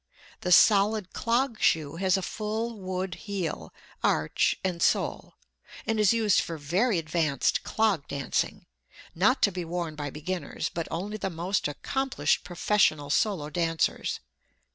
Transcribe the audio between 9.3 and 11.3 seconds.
to be worn by beginners, but only the